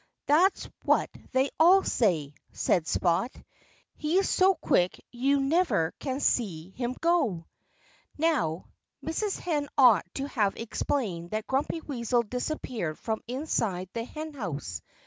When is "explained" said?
10.55-11.29